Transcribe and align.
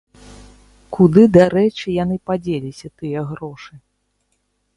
Куды, 0.95 1.21
дарэчы, 1.37 1.85
яны 2.03 2.15
падзеліся, 2.31 2.87
тыя 3.03 3.19
грошы? 3.35 3.73